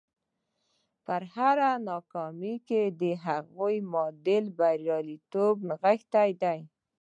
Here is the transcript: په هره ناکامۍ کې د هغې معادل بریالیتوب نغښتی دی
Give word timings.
په 1.05 1.15
هره 1.35 1.71
ناکامۍ 1.89 2.55
کې 2.67 2.81
د 3.01 3.03
هغې 3.25 3.75
معادل 3.91 4.45
بریالیتوب 4.57 5.55
نغښتی 5.69 6.29
دی 6.41 6.59